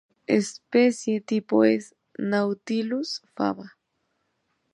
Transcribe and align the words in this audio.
Su 0.27 0.33
especie 0.33 1.21
tipo 1.21 1.63
es 1.63 1.93
"Nautilus 2.17 3.21
faba". 3.35 3.77